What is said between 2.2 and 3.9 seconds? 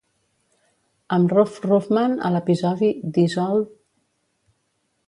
a l'episodi "This Old...